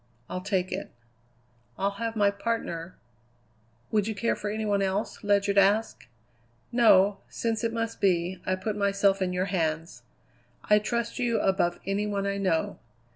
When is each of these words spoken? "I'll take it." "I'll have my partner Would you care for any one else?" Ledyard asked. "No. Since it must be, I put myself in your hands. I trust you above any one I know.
"I'll 0.27 0.41
take 0.41 0.71
it." 0.71 0.89
"I'll 1.77 1.99
have 2.01 2.15
my 2.15 2.31
partner 2.31 2.95
Would 3.91 4.07
you 4.07 4.15
care 4.15 4.35
for 4.35 4.49
any 4.49 4.65
one 4.65 4.81
else?" 4.81 5.23
Ledyard 5.23 5.59
asked. 5.59 6.07
"No. 6.71 7.19
Since 7.29 7.63
it 7.63 7.71
must 7.71 8.01
be, 8.01 8.41
I 8.43 8.55
put 8.55 8.75
myself 8.75 9.21
in 9.21 9.31
your 9.31 9.45
hands. 9.53 10.01
I 10.63 10.79
trust 10.79 11.19
you 11.19 11.39
above 11.39 11.79
any 11.85 12.07
one 12.07 12.25
I 12.25 12.39
know. 12.39 12.79